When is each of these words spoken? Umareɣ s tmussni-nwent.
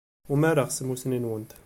Umareɣ 0.33 0.69
s 0.71 0.77
tmussni-nwent. 0.77 1.51